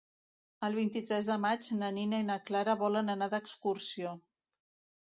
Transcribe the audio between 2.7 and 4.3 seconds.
volen anar d'excursió.